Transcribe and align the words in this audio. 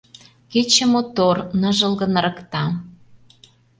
Кече 0.51 0.85
мотор, 0.93 1.37
ныжылгын 1.61 2.13
ырыкта. 2.19 2.63